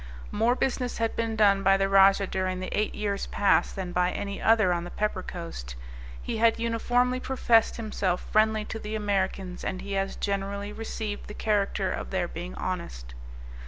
More 0.31 0.55
business 0.55 0.97
had 0.97 1.15
been 1.15 1.35
done 1.35 1.61
by 1.61 1.77
the 1.77 1.87
rajah 1.87 2.25
during 2.25 2.59
the 2.59 2.75
eight 2.75 2.95
years 2.95 3.27
past 3.27 3.75
than 3.75 3.91
by 3.91 4.09
any 4.09 4.41
other 4.41 4.73
on 4.73 4.83
the 4.83 4.89
pepper 4.89 5.21
coast; 5.21 5.75
he 6.19 6.37
had 6.37 6.57
uniformly 6.59 7.19
professed 7.19 7.75
himself 7.77 8.21
friendly 8.31 8.65
to 8.65 8.79
the 8.79 8.95
Americans, 8.95 9.63
and 9.63 9.83
he 9.83 9.91
has 9.93 10.15
generally 10.15 10.73
received 10.73 11.27
the 11.27 11.35
character 11.35 11.91
of 11.91 12.09
their 12.09 12.27
being 12.27 12.55
honest. 12.55 13.13